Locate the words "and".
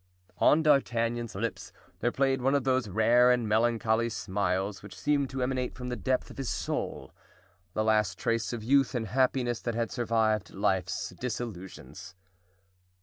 3.29-3.47, 8.95-9.09